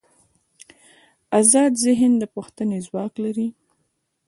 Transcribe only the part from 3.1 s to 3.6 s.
لري.